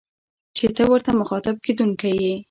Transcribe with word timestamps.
چي 0.55 0.65
ته 0.75 0.83
ورته 0.91 1.11
مخاطب 1.21 1.55
کېدونکی 1.65 2.11
يې 2.23 2.33